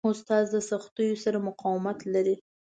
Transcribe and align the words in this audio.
استاد 0.09 0.43
د 0.53 0.55
سختیو 0.69 1.21
سره 1.23 1.37
مقاومت 1.47 1.97
لري. 2.13 2.35